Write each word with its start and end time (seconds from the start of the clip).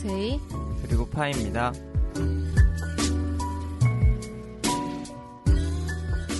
제이. 0.00 0.40
그리고 0.82 1.06
파입니다. 1.06 1.72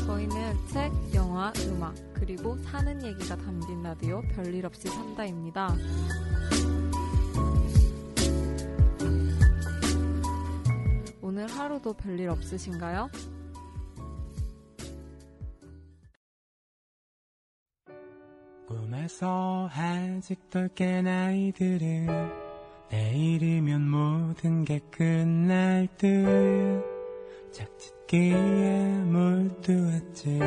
저희는 0.06 0.66
책, 0.68 0.90
영화, 1.14 1.52
음악, 1.66 1.94
그리고 2.14 2.56
사는 2.62 3.04
얘기가 3.04 3.36
담긴 3.36 3.82
라디오 3.82 4.22
별일 4.34 4.64
없이 4.64 4.88
산다입니다. 4.88 5.76
오늘 11.20 11.46
하루도 11.46 11.92
별일 11.92 12.30
없으신가요? 12.30 13.10
꿈에서 18.66 19.68
아직도 19.70 20.68
깬 20.74 21.06
아이들은 21.06 22.39
내일이면 22.90 23.88
모든 23.88 24.64
게 24.64 24.80
끝날 24.90 25.86
듯. 25.96 26.84
짝짓기에 27.52 28.34
몰두했지 29.04 30.38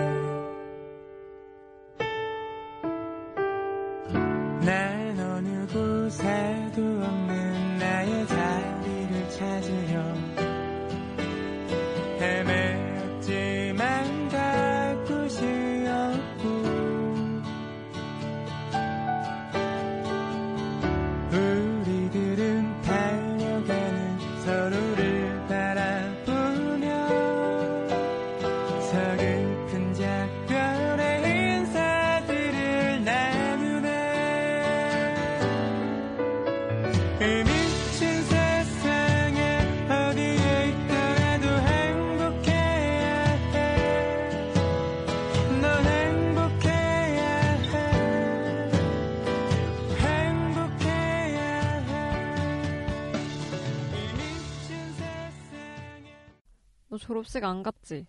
너 56.93 56.97
졸업식 56.99 57.43
안 57.43 57.63
갔지? 57.63 58.05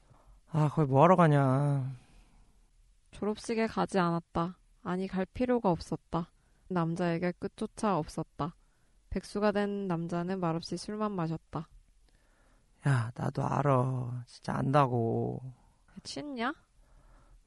아, 0.50 0.68
거기 0.68 0.90
뭐 0.90 1.04
하러 1.04 1.16
가냐. 1.16 1.90
졸업식에 3.12 3.66
가지 3.66 3.98
않았다. 3.98 4.58
아니, 4.82 5.06
갈 5.06 5.24
필요가 5.24 5.70
없었다. 5.70 6.30
남자에게 6.68 7.32
끝조차 7.38 7.96
없었다. 7.96 8.54
백수가 9.08 9.52
된 9.52 9.88
남자는 9.88 10.38
말없이 10.38 10.76
술만 10.76 11.12
마셨다. 11.12 11.66
야, 12.86 13.10
나도 13.16 13.42
알아. 13.46 14.22
진짜 14.26 14.52
안다고. 14.52 15.40
취했냐? 16.02 16.52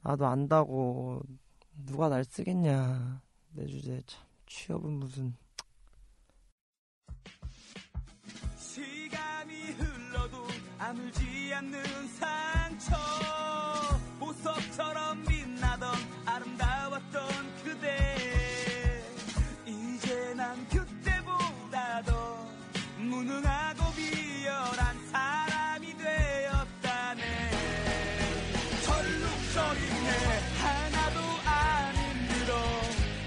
나도 0.02 0.26
안다고. 0.26 1.22
누가 1.86 2.10
날 2.10 2.26
쓰겠냐. 2.26 3.22
내 3.52 3.68
주제에 3.68 4.02
참, 4.08 4.26
취업은 4.48 4.92
무슨. 4.92 5.36
아물지 10.80 11.52
않는 11.56 11.84
상처 12.20 12.96
보석처럼 14.20 15.24
빛나던 15.26 15.92
아름다웠던 16.26 17.64
그대. 17.64 19.04
이제 19.66 20.34
난 20.36 20.56
그때보다 20.70 22.04
더 22.04 22.46
무능하고 23.00 23.92
비열한 23.96 25.08
사람이 25.12 25.98
되었다네. 25.98 27.52
철룩거리네 28.86 30.10
하나도 30.62 31.20
안 31.46 31.96
힘들어. 31.96 32.54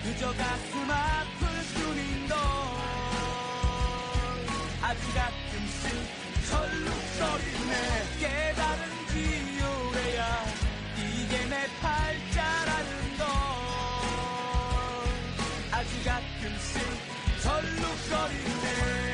그저 0.04 0.32
가슴 0.34 0.88
아플 0.88 1.48
뿐인 1.74 2.28
걸. 2.28 2.36
아주 4.82 5.00
가끔씩 5.14 6.29
철룩거리네 6.48 7.74
깨달은지 8.18 9.14
오래야 9.62 10.44
이게 10.96 11.34
내 11.46 11.66
팔자라는 11.80 12.90
걸 13.18 13.26
아주 15.72 16.04
가끔씩 16.04 16.82
철룩거리네 17.42 19.10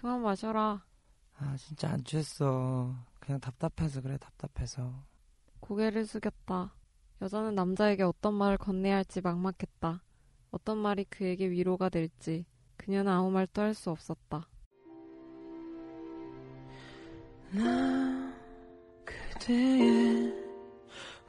그만 0.00 0.22
마셔라. 0.22 0.82
아, 1.36 1.56
진짜 1.58 1.90
안 1.90 2.02
취했어. 2.04 2.94
그냥 3.30 3.38
답답해서 3.38 4.00
그래, 4.00 4.18
답답해서. 4.18 4.92
고개를 5.60 6.04
숙였다. 6.04 6.74
여자는 7.22 7.54
남자에게 7.54 8.02
어떤 8.02 8.34
말을 8.34 8.58
건네야 8.58 8.96
할지 8.96 9.20
막막했다. 9.20 10.02
어떤 10.50 10.78
말이 10.78 11.04
그에게 11.04 11.48
위로가 11.48 11.90
될지 11.90 12.44
그녀는 12.76 13.12
아무 13.12 13.30
말도 13.30 13.62
할 13.62 13.72
수 13.72 13.90
없었다. 13.90 14.48
나 17.52 18.32
그대의 19.04 20.34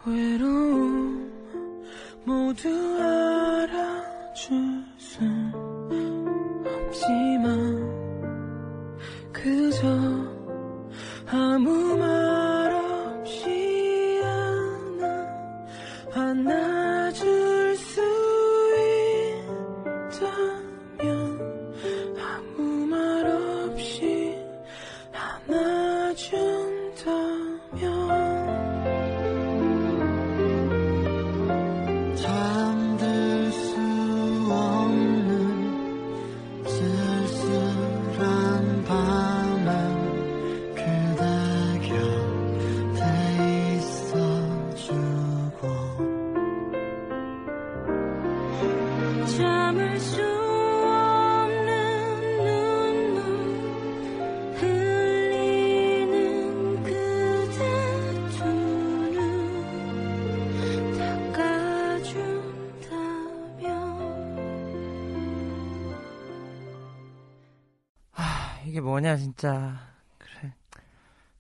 외로움 0.07 1.31
모두 2.25 2.67
알아줄 2.99 4.85
순 4.97 5.53
없지만 6.65 7.91
그저 9.31 10.10
아무 11.33 11.95
말 11.95 12.50
뭐냐, 69.01 69.17
진짜. 69.17 69.79
그래. 70.19 70.53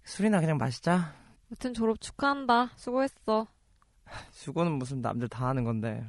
술이나 0.03 0.39
그냥 0.39 0.57
마시자. 0.57 1.13
여튼 1.51 1.75
졸업 1.75 2.01
축하한다. 2.01 2.71
수고했어. 2.75 3.47
수고는 4.31 4.71
무슨 4.73 5.01
남들 5.01 5.29
다 5.29 5.47
하는 5.47 5.63
건데. 5.63 6.03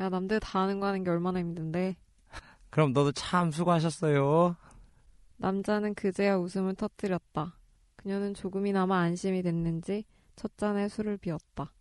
야, 0.00 0.08
남들 0.08 0.40
다 0.40 0.62
하는 0.62 0.80
거 0.80 0.86
하는 0.88 1.04
게 1.04 1.10
얼마나 1.10 1.38
힘든데. 1.38 1.96
그럼 2.70 2.92
너도 2.92 3.12
참 3.12 3.52
수고하셨어요. 3.52 4.56
남자는 5.36 5.94
그제야 5.94 6.36
웃음을 6.36 6.74
터뜨렸다. 6.74 7.56
그녀는 7.94 8.34
조금이나마 8.34 8.98
안심이 8.98 9.42
됐는지 9.42 10.04
첫 10.34 10.58
잔에 10.58 10.88
술을 10.88 11.16
비웠다. 11.18 11.72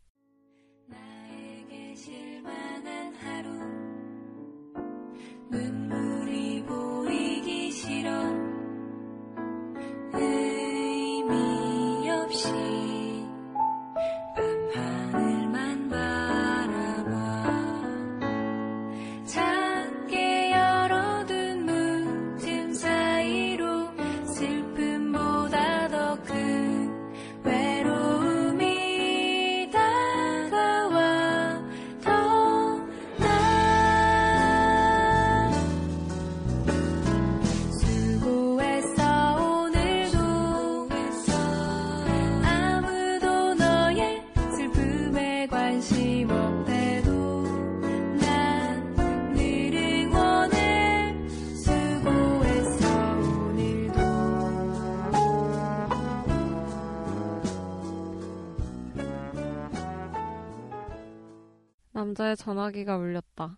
남자의 62.19 62.35
전화기가 62.35 62.97
울렸다. 62.97 63.57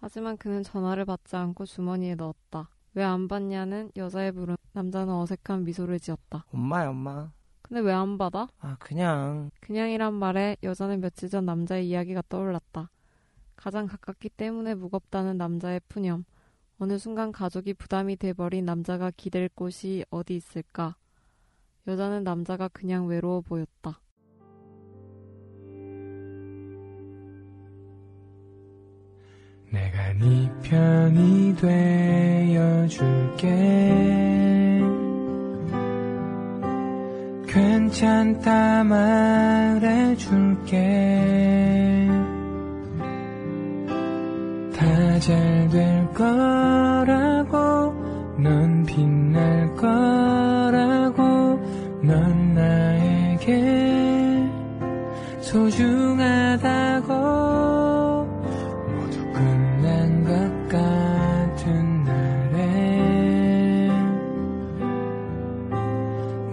하지만 0.00 0.36
그는 0.36 0.64
전화를 0.64 1.04
받지 1.04 1.36
않고 1.36 1.66
주머니에 1.66 2.16
넣었다. 2.16 2.68
왜 2.94 3.04
안 3.04 3.28
받냐는 3.28 3.92
여자의 3.96 4.32
물음. 4.32 4.56
남자는 4.72 5.14
어색한 5.14 5.62
미소를 5.62 6.00
지었다. 6.00 6.44
엄마야, 6.52 6.88
엄마. 6.88 7.30
근데 7.62 7.80
왜 7.80 7.92
안 7.92 8.18
받아? 8.18 8.48
아, 8.58 8.76
그냥. 8.80 9.52
그냥이란 9.60 10.14
말에 10.14 10.56
여자는 10.64 11.00
며칠 11.00 11.28
전 11.30 11.44
남자의 11.46 11.88
이야기가 11.88 12.22
떠올랐다. 12.28 12.90
가장 13.54 13.86
가깝기 13.86 14.28
때문에 14.30 14.74
무겁다는 14.74 15.36
남자의 15.38 15.80
푸념. 15.88 16.24
어느 16.80 16.98
순간 16.98 17.30
가족이 17.30 17.74
부담이 17.74 18.16
돼버린 18.16 18.64
남자가 18.64 19.12
기댈 19.16 19.48
곳이 19.48 20.04
어디 20.10 20.34
있을까? 20.34 20.96
여자는 21.86 22.24
남자가 22.24 22.66
그냥 22.66 23.06
외로워 23.06 23.42
보였다. 23.42 24.00
내가 29.72 30.12
네 30.20 30.50
편이 30.62 31.56
되어줄게. 31.56 33.48
괜찮다 37.48 38.84
말해줄게. 38.84 40.76
다 44.76 45.18
잘 45.20 45.68
될 45.70 46.06
거라 46.14 47.21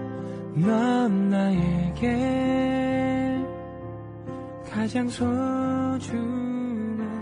넌 0.56 1.30
나에게 1.30 2.08
가장 4.72 5.08
소중한 5.10 6.08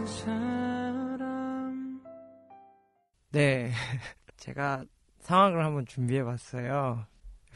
사람 0.05 2.01
네. 3.31 3.71
제가 4.37 4.83
상황을 5.19 5.65
한번 5.65 5.85
준비해 5.85 6.23
봤어요. 6.23 7.05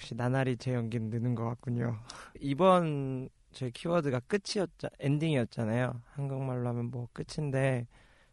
역시 0.01 0.15
나날이 0.15 0.57
제 0.57 0.74
연기는 0.74 1.12
느는 1.12 1.36
것 1.36 1.45
같군요. 1.45 2.00
이번 2.39 3.30
저희 3.51 3.69
키워드가 3.69 4.21
끝이었자, 4.21 4.89
엔딩이었잖아요. 5.00 6.01
한국말로 6.13 6.68
하면 6.69 6.86
뭐 6.89 7.07
끝인데, 7.13 7.86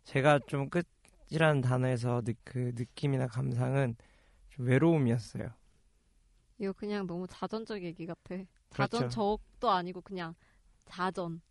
제가 0.05 0.41
좀 0.47 0.71
끝이라는 0.71 1.61
단어에서 1.61 2.23
느, 2.23 2.33
그 2.43 2.73
느낌이나 2.75 3.27
감상은 3.27 3.97
좀 4.49 4.67
외로움이었어요. 4.67 5.51
이거 6.59 6.73
그냥 6.73 7.07
너무 7.07 7.27
자전적 7.29 7.83
얘기 7.83 8.07
같아. 8.07 8.37
자전 8.71 9.01
그렇죠. 9.01 9.39
적도 9.51 9.71
아니고 9.71 10.01
그냥 10.01 10.35
자전. 10.87 11.43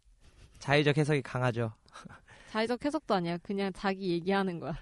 자의적 0.58 0.98
해석이 0.98 1.22
강하죠. 1.22 1.74
자의적 2.50 2.84
해석도 2.84 3.14
아니야. 3.14 3.38
그냥 3.38 3.72
자기 3.72 4.10
얘기하는 4.14 4.60
거야. 4.60 4.74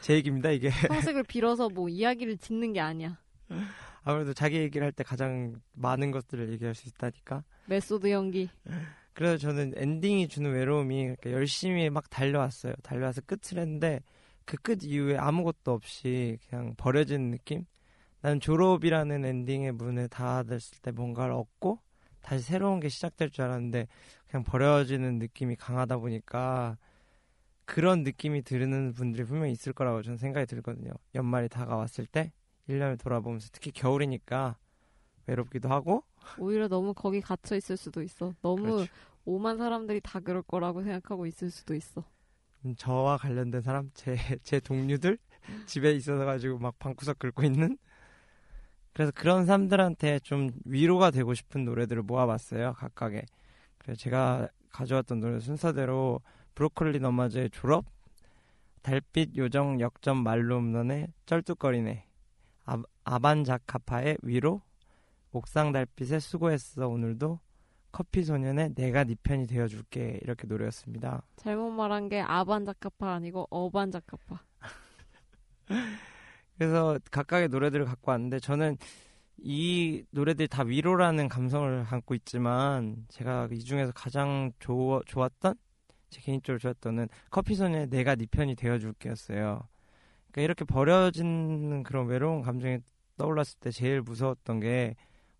제 0.00 0.14
얘기입니다, 0.14 0.50
이게. 0.50 0.70
형식을 0.70 1.22
빌어서 1.22 1.68
뭐 1.68 1.88
이야기를 1.88 2.38
짓는 2.38 2.72
게 2.72 2.80
아니야. 2.80 3.20
아무래도 4.08 4.32
자기 4.32 4.56
얘기를 4.56 4.84
할 4.86 4.92
때 4.92 5.04
가장 5.04 5.60
많은 5.74 6.10
것들을 6.12 6.50
얘기할 6.52 6.74
수 6.74 6.88
있다니까. 6.88 7.44
메소드 7.66 8.10
연기. 8.10 8.48
그래서 9.12 9.36
저는 9.36 9.74
엔딩이 9.76 10.28
주는 10.28 10.50
외로움이 10.50 11.02
그러니까 11.02 11.30
열심히 11.32 11.90
막 11.90 12.08
달려왔어요. 12.08 12.72
달려와서 12.82 13.20
끝을 13.26 13.58
했는데 13.58 14.00
그 14.46 14.56
끝 14.62 14.82
이후에 14.82 15.18
아무것도 15.18 15.72
없이 15.72 16.38
그냥 16.48 16.74
버려진 16.78 17.30
느낌? 17.30 17.66
나는 18.22 18.40
졸업이라는 18.40 19.24
엔딩의 19.26 19.72
문에 19.72 20.08
닿았을 20.08 20.78
때 20.80 20.90
뭔가를 20.90 21.34
얻고 21.34 21.78
다시 22.22 22.42
새로운 22.44 22.80
게 22.80 22.88
시작될 22.88 23.28
줄 23.30 23.44
알았는데 23.44 23.88
그냥 24.30 24.42
버려지는 24.44 25.18
느낌이 25.18 25.56
강하다 25.56 25.98
보니까 25.98 26.78
그런 27.66 28.04
느낌이 28.04 28.40
드는 28.42 28.94
분들이 28.94 29.24
분명히 29.24 29.52
있을 29.52 29.74
거라고 29.74 30.00
저는 30.02 30.16
생각이 30.16 30.46
들거든요. 30.46 30.92
연말이 31.14 31.50
다가왔을 31.50 32.06
때 32.06 32.32
1년을 32.68 32.98
돌아보면서 32.98 33.48
특히 33.52 33.70
겨울이니까 33.70 34.56
외롭기도 35.26 35.68
하고 35.68 36.04
오히려 36.38 36.68
너무 36.68 36.94
거기 36.94 37.20
갇혀 37.20 37.56
있을 37.56 37.76
수도 37.76 38.02
있어. 38.02 38.34
너무 38.42 38.62
그렇죠. 38.62 38.92
오만 39.24 39.58
사람들이 39.58 40.00
다 40.02 40.20
그럴 40.20 40.42
거라고 40.42 40.82
생각하고 40.82 41.26
있을 41.26 41.50
수도 41.50 41.74
있어. 41.74 42.04
음, 42.64 42.74
저와 42.76 43.18
관련된 43.18 43.60
사람, 43.60 43.90
제, 43.94 44.16
제 44.42 44.58
동료들 44.60 45.18
집에 45.66 45.92
있어서 45.92 46.24
가지고 46.24 46.58
막 46.58 46.78
방구석 46.78 47.18
긁고 47.18 47.44
있는 47.44 47.78
그래서 48.92 49.12
그런 49.14 49.46
사람들한테 49.46 50.18
좀 50.20 50.50
위로가 50.64 51.12
되고 51.12 51.32
싶은 51.32 51.64
노래들을 51.64 52.02
모아봤어요 52.02 52.72
각각의 52.72 53.26
그래서 53.78 54.00
제가 54.00 54.48
가져왔던 54.70 55.20
노래 55.20 55.38
순서대로 55.38 56.20
브로콜리 56.56 56.98
너마저의 56.98 57.50
졸업 57.50 57.84
달빛 58.82 59.36
요정 59.36 59.80
역전 59.80 60.16
말룸런의 60.24 61.12
쩔뚝거리네 61.26 62.07
아, 62.68 62.82
아반자카파의 63.04 64.18
위로 64.22 64.60
옥상 65.32 65.72
달빛의 65.72 66.20
수고했어 66.20 66.86
오늘도 66.86 67.40
커피 67.90 68.22
소년의 68.22 68.74
내가 68.74 69.04
네 69.04 69.14
편이 69.22 69.46
되어줄게 69.46 70.20
이렇게 70.22 70.46
노래였습니다. 70.46 71.22
잘못 71.36 71.70
말한 71.70 72.10
게 72.10 72.20
아반자카파 72.20 73.14
아니고 73.14 73.46
어반자카파. 73.48 74.42
그래서 76.58 76.98
각각의 77.10 77.48
노래들을 77.48 77.86
갖고 77.86 78.10
왔는데 78.10 78.38
저는 78.40 78.76
이 79.38 80.04
노래들이 80.10 80.48
다 80.48 80.62
위로라는 80.62 81.28
감성을 81.28 81.84
갖고 81.84 82.14
있지만 82.16 83.06
제가 83.08 83.48
이 83.50 83.60
중에서 83.60 83.92
가장 83.92 84.52
좋, 84.58 85.02
좋았던 85.06 85.54
제 86.10 86.20
개인적으로 86.20 86.58
좋았던은 86.58 87.08
커피 87.30 87.54
소년의 87.54 87.88
내가 87.88 88.14
네 88.14 88.26
편이 88.26 88.56
되어줄게였어요. 88.56 89.66
그러니까 90.38 90.42
이렇게 90.42 90.64
버려지는 90.64 91.82
그런 91.82 92.06
외로운 92.06 92.42
감정이 92.42 92.78
떠올랐을 93.16 93.58
때 93.60 93.70
제일 93.72 94.02
무서웠던 94.02 94.60
게 94.60 94.94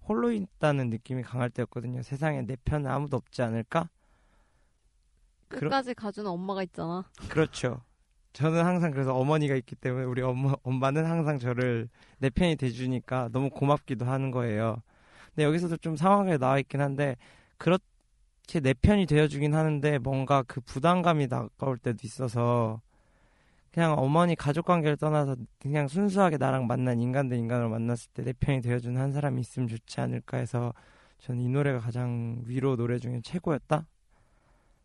홀로 0.09 0.33
있다는 0.33 0.90
느낌이 0.90 1.23
강할 1.23 1.50
때였거든요. 1.50 2.02
세상에 2.02 2.43
내 2.43 2.57
편은 2.64 2.90
아무도 2.90 3.17
없지 3.17 3.43
않을까? 3.43 3.88
그러- 5.49 5.71
끝까지 5.71 5.95
가주는 5.95 6.28
엄마가 6.28 6.62
있잖아. 6.64 7.05
그렇죠. 7.28 7.83
저는 8.33 8.64
항상 8.64 8.90
그래서 8.90 9.14
어머니가 9.14 9.55
있기 9.57 9.76
때문에 9.76 10.05
우리 10.05 10.21
엄마, 10.23 10.55
엄마는 10.62 11.07
항상 11.07 11.38
저를 11.38 11.88
내 12.19 12.28
편이 12.28 12.57
돼주니까 12.57 13.28
너무 13.33 13.50
고맙기도 13.50 14.05
하는 14.05 14.31
거예요. 14.31 14.83
근데 15.35 15.45
여기서도 15.45 15.76
좀 15.76 15.97
상황에 15.97 16.38
나와 16.38 16.59
있긴 16.59 16.81
한데 16.81 17.17
그렇게 17.57 18.61
내 18.61 18.75
편이 18.75 19.07
되어주긴 19.07 19.55
하는데 19.55 19.99
뭔가 19.99 20.43
그 20.43 20.61
부담감이 20.61 21.28
다가올 21.28 21.78
때도 21.78 21.99
있어서 22.02 22.81
그냥 23.78 23.97
어머니 23.97 24.35
가족 24.35 24.64
관계를 24.66 24.97
떠나서 24.97 25.37
그냥 25.61 25.87
순수하게 25.87 26.37
나랑 26.37 26.66
만난 26.66 26.99
인간 26.99 27.28
대 27.28 27.37
인간으로 27.37 27.68
만났을 27.70 28.11
때 28.12 28.25
내 28.25 28.32
편이 28.32 28.61
되어주는 28.61 29.00
한 29.00 29.12
사람이 29.12 29.40
있으면 29.40 29.68
좋지 29.68 30.00
않을까 30.00 30.38
해서 30.38 30.75
저는 31.18 31.40
이 31.40 31.49
노래가 31.49 31.78
가장 31.78 32.42
위로 32.44 32.75
노래 32.75 32.99
중에 32.99 33.20
최고였다. 33.23 33.87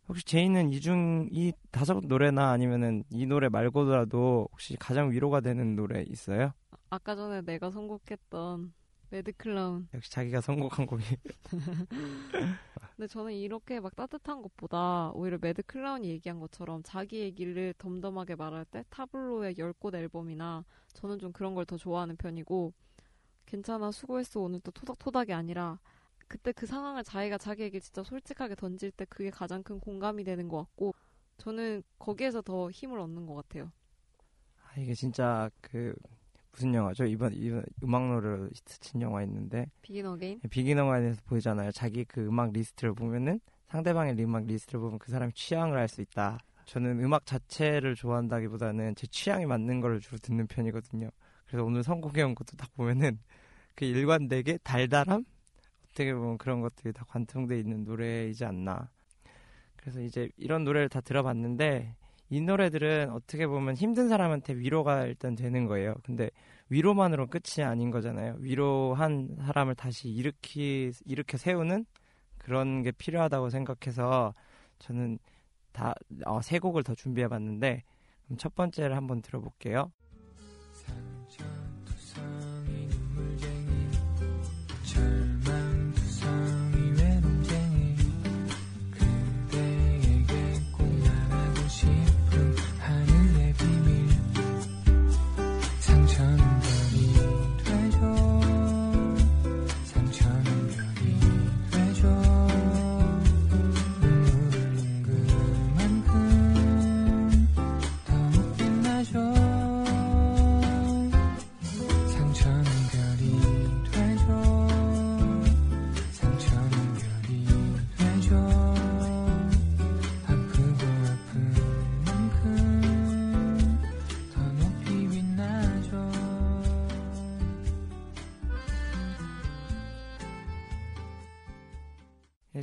혹시 0.08 0.24
제이는 0.26 0.70
이 0.70 0.80
중 0.80 1.28
이 1.32 1.54
다섯 1.72 2.02
노래나 2.06 2.52
아니면은 2.52 3.04
이 3.10 3.26
노래 3.26 3.50
말고라도 3.50 4.48
혹시 4.52 4.78
가장 4.78 5.10
위로가 5.10 5.42
되는 5.42 5.76
노래 5.76 6.04
있어요? 6.04 6.54
아까 6.92 7.16
전에 7.16 7.42
내가 7.42 7.72
선곡했던 7.72 8.74
매드클라운. 9.14 9.88
역시 9.94 10.10
자기가 10.12 10.42
선곡한 10.42 10.88
곡이 10.88 11.04
근데 12.96 13.08
저는 13.08 13.34
이렇게 13.34 13.80
막 13.80 13.96
따뜻한 13.96 14.42
것보다 14.42 15.12
오히려 15.14 15.38
매드 15.40 15.62
클라운이 15.64 16.08
얘기한 16.10 16.40
것처럼 16.40 16.82
자기 16.84 17.20
얘기를 17.20 17.74
덤덤하게 17.78 18.36
말할 18.36 18.66
때 18.66 18.84
타블로의 18.90 19.58
열꽃 19.60 19.94
앨범이나 19.94 20.66
저는 20.94 21.20
좀 21.20 21.32
그런 21.32 21.54
걸 21.54 21.66
더 21.66 21.78
좋아하는 21.78 22.16
편이고 22.18 22.74
괜찮아 23.46 23.92
수고했어 23.92 24.42
오늘 24.42 24.60
또 24.62 24.72
토닥토닥이 24.72 25.32
아니라 25.32 25.80
그때 26.28 26.52
그 26.52 26.66
상황을 26.66 27.04
자기가 27.04 27.38
자기에게 27.38 27.80
진짜 27.80 28.04
솔직하게 28.04 28.56
던질 28.56 28.92
때 28.92 29.06
그게 29.06 29.30
가장 29.30 29.62
큰 29.64 29.80
공감이 29.80 30.24
되는 30.24 30.48
것 30.48 30.58
같고 30.58 30.94
저는 31.38 31.84
거기에서 32.00 32.42
더 32.42 32.70
힘을 32.72 33.00
얻는 33.00 33.26
것 33.28 33.36
같아요. 33.36 33.72
아, 34.64 34.80
이게 34.80 34.94
진짜 34.96 35.50
그 35.62 35.94
무슨 36.54 36.74
영화죠? 36.74 37.06
이번 37.06 37.34
이번 37.34 37.64
음악 37.84 38.08
노래로 38.08 38.46
히트 38.54 38.80
친 38.80 39.02
영화 39.02 39.24
있는데 39.24 39.66
비긴 39.82 40.06
어게인? 40.06 40.40
비긴 40.50 40.78
영화에서 40.78 41.20
보이잖아요. 41.26 41.72
자기 41.72 42.06
그 42.06 42.26
음악 42.26 42.52
리스트를 42.54 42.94
보면은 42.94 43.40
상대방의 43.68 44.16
음악 44.20 44.46
리스트를 44.46 44.80
보면 44.80 45.00
그 45.00 45.12
사람이 45.12 45.34
취향을 45.34 45.78
알 45.78 45.88
수 45.88 46.02
있다. 46.02 46.40
저는 46.66 47.04
음악 47.04 47.26
자체를 47.26 47.96
좋아한다기보다는 47.96 48.96
제 48.96 49.08
취향에 49.08 49.46
맞는 49.46 49.82
거를 49.82 50.00
주로 50.00 50.18
듣는 50.20 50.48
편이거든요. 50.48 51.10
그래서 51.48 51.66
오늘 51.66 51.84
선곡해온 51.84 52.36
것도 52.36 52.56
딱 52.56 52.72
보면은 52.76 53.20
그 53.76 53.86
일관되게 53.86 54.60
달달함 54.64 55.26
어떻게 55.90 56.14
보면 56.14 56.38
그런 56.38 56.62
것들이 56.62 56.94
다 56.94 57.04
관통돼 57.08 57.60
있는 57.60 57.84
노래이지 57.84 58.46
않나. 58.46 58.90
그래서 59.76 60.00
이제 60.02 60.30
이런 60.38 60.64
노래를 60.64 60.88
다 60.88 61.02
들어봤는데 61.02 61.96
이 62.34 62.42
노래들은 62.42 63.12
어떻게 63.12 63.46
보면 63.46 63.76
힘든 63.76 64.10
사람한테 64.10 64.56
위로가 64.56 65.06
일단 65.06 65.36
되는 65.36 65.68
거예요. 65.68 65.94
근데 66.04 66.32
위로만으로 66.70 67.28
끝이 67.28 67.64
아닌 67.64 67.92
거잖아요. 67.92 68.38
위로한 68.40 69.38
사람을 69.46 69.76
다시 69.76 70.10
일으키 70.10 70.92
일으켜 71.06 71.38
세우는 71.38 71.86
그런 72.40 72.82
게 72.82 72.92
필요하다고 72.92 73.52
생각해서 73.52 74.34
저는 74.80 75.20
다세 75.72 76.58
곡을 76.58 76.82
더 76.82 76.96
준비해봤는데 76.96 77.84
첫 78.40 78.56
번째를 78.56 78.98
한번 78.98 79.22
들어볼게요. 79.22 79.92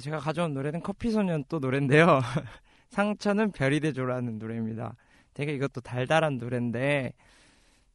제가 0.00 0.19
가져온 0.19 0.54
노래는 0.54 0.83
커피소년 0.83 1.45
또 1.49 1.59
노래인데요. 1.59 2.21
상처는 2.90 3.52
별이 3.52 3.80
되죠라는 3.80 4.38
노래입니다. 4.38 4.95
되게 5.35 5.54
이것도 5.54 5.80
달달한 5.80 6.38
노래인데 6.38 7.12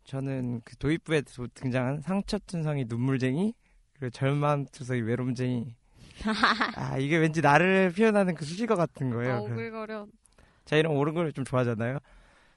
저는 0.06 0.62
그 0.64 0.76
도입부에 0.78 1.22
도- 1.22 1.48
등장한 1.54 2.02
상처투성이 2.02 2.86
눈물쟁이 2.88 3.54
그리고 3.94 4.12
절망투성이 4.12 5.02
외로움쟁이 5.02 5.76
아 6.78 6.98
이게 6.98 7.18
왠지 7.18 7.42
나를 7.42 7.92
표현하는 7.92 8.36
그 8.36 8.46
수식어 8.46 8.76
같은 8.76 9.10
거예요. 9.10 9.40
오글거려. 9.44 10.08
제가 10.66 10.80
이런 10.80 10.94
옳은 10.96 11.14
걸좀 11.14 11.44
좋아하잖아요. 11.44 12.00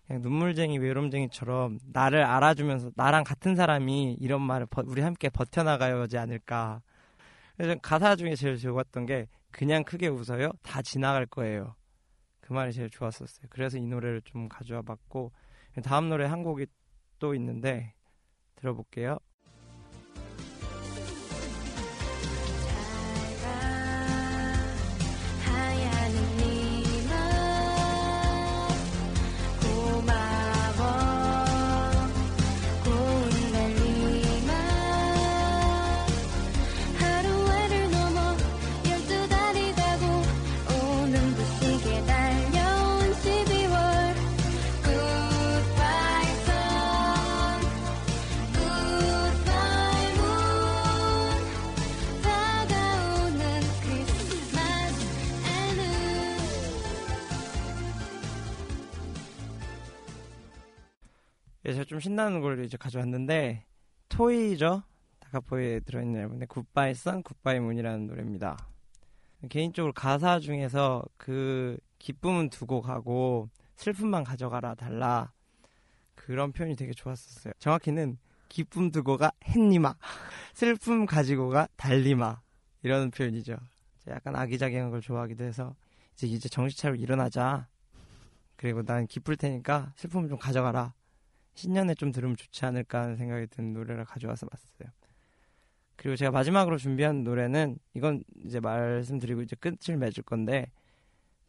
그냥 0.06 0.22
눈물쟁이, 0.22 0.78
외로움쟁이처럼 0.78 1.80
나를 1.92 2.22
알아주면서 2.24 2.92
나랑 2.94 3.24
같은 3.24 3.56
사람이 3.56 4.16
이런 4.20 4.40
말을 4.42 4.66
버- 4.66 4.82
우리 4.86 5.02
함께 5.02 5.28
버텨나가야지 5.28 6.16
않을까. 6.18 6.80
그래서 7.56 7.72
전 7.72 7.80
가사 7.82 8.14
중에 8.16 8.34
제일 8.36 8.56
좋았던 8.56 9.06
게 9.06 9.26
그냥 9.50 9.84
크게 9.84 10.08
웃어요. 10.08 10.52
다 10.62 10.82
지나갈 10.82 11.26
거예요. 11.26 11.74
그 12.40 12.52
말이 12.52 12.72
제일 12.72 12.90
좋았었어요. 12.90 13.46
그래서 13.50 13.78
이 13.78 13.86
노래를 13.86 14.22
좀 14.22 14.48
가져와 14.48 14.82
봤고 14.82 15.32
다음 15.82 16.08
노래 16.08 16.26
한 16.26 16.42
곡이 16.42 16.66
또 17.18 17.34
있는데 17.34 17.94
들어볼게요. 18.56 19.18
예, 61.68 61.74
제가 61.74 61.84
좀 61.84 62.00
신나는 62.00 62.40
걸 62.40 62.64
이제 62.64 62.78
가져왔는데 62.78 63.66
토이죠. 64.08 64.84
다카포에 65.20 65.80
들어있는 65.80 66.18
앨범인데 66.18 66.46
굿바이 66.46 66.94
선 66.94 67.22
굿바이 67.22 67.60
문이라는 67.60 68.06
노래입니다. 68.06 68.56
개인적으로 69.50 69.92
가사 69.92 70.40
중에서 70.40 71.04
그 71.18 71.76
기쁨은 71.98 72.48
두고 72.48 72.80
가고 72.80 73.50
슬픔만 73.76 74.24
가져가라 74.24 74.76
달라 74.76 75.30
그런 76.14 76.52
표현이 76.52 76.74
되게 76.74 76.94
좋았었어요. 76.94 77.52
정확히는 77.58 78.16
기쁨 78.48 78.90
두고가 78.90 79.32
햇니마 79.44 79.94
슬픔 80.54 81.04
가지고가 81.04 81.68
달리마 81.76 82.40
이런 82.82 83.10
표현이죠. 83.10 83.58
약간 84.06 84.36
아기자기한 84.36 84.88
걸 84.88 85.02
좋아하기도 85.02 85.44
해서 85.44 85.76
이제 86.14 86.28
이제 86.28 86.48
정신 86.48 86.78
차리고 86.78 87.02
일어나자. 87.02 87.68
그리고 88.56 88.82
난 88.82 89.06
기쁠 89.06 89.36
테니까 89.36 89.92
슬픔 89.96 90.30
좀 90.30 90.38
가져가라. 90.38 90.94
신년에 91.58 91.94
좀 91.94 92.12
들으면 92.12 92.36
좋지 92.36 92.64
않을까 92.66 93.02
하는 93.02 93.16
생각이 93.16 93.48
든 93.48 93.72
노래를 93.72 94.04
가져와서 94.04 94.46
봤어요. 94.46 94.90
그리고 95.96 96.14
제가 96.14 96.30
마지막으로 96.30 96.78
준비한 96.78 97.24
노래는 97.24 97.78
이건 97.94 98.22
이제 98.44 98.60
말씀드리고 98.60 99.42
이제 99.42 99.56
끝을 99.56 99.96
맺을 99.96 100.22
건데 100.22 100.70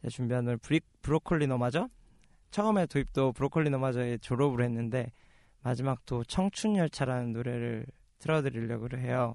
제가 0.00 0.10
준비한 0.10 0.44
노래 0.44 0.56
브리, 0.56 0.80
브로콜리 1.02 1.46
너마저 1.46 1.88
처음에 2.50 2.86
도입도 2.86 3.32
브로콜리 3.34 3.70
너마저의 3.70 4.18
졸업을 4.18 4.64
했는데 4.64 5.12
마지막도 5.62 6.24
청춘 6.24 6.76
열차라는 6.76 7.32
노래를 7.32 7.86
틀어드리려고 8.18 8.88
해요. 8.98 9.34